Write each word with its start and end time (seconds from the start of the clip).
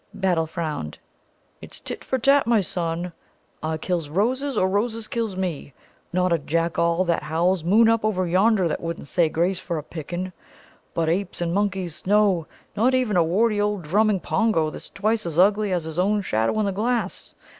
Battle 0.15 0.47
frowned. 0.47 0.97
"It's 1.61 1.79
tit 1.79 2.03
for 2.03 2.17
tat, 2.17 2.47
my 2.47 2.59
son. 2.59 3.13
I 3.61 3.77
kills 3.77 4.09
Roses, 4.09 4.57
or 4.57 4.67
Roses 4.67 5.07
kills 5.07 5.35
me. 5.37 5.75
Not 6.11 6.33
a 6.33 6.39
Jack 6.39 6.79
All 6.79 7.05
that 7.05 7.21
howls 7.21 7.63
moon 7.63 7.87
up 7.87 8.03
over 8.03 8.25
yonder 8.25 8.67
that 8.67 8.81
wouldn't 8.81 9.05
say 9.05 9.29
grace 9.29 9.59
for 9.59 9.77
a 9.77 9.83
picking. 9.83 10.33
But 10.95 11.07
apes 11.07 11.39
and 11.39 11.53
monkeys, 11.53 12.07
no; 12.07 12.47
not 12.75 12.95
even 12.95 13.15
a 13.15 13.23
warty 13.23 13.61
old 13.61 13.83
drumming 13.83 14.21
Pongo 14.21 14.71
that's 14.71 14.89
twice 14.89 15.27
as 15.27 15.37
ugly 15.37 15.71
as 15.71 15.83
his 15.83 15.99
own 15.99 16.23
shadow 16.23 16.59
in 16.59 16.65
the 16.65 16.71
glass. 16.71 17.35